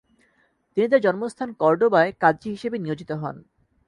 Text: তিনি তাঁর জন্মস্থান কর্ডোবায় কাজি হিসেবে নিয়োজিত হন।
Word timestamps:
তিনি 0.77 0.87
তাঁর 0.89 1.03
জন্মস্থান 1.05 1.49
কর্ডোবায় 1.61 2.11
কাজি 2.21 2.49
হিসেবে 2.55 2.77
নিয়োজিত 2.79 3.11
হন। 3.21 3.35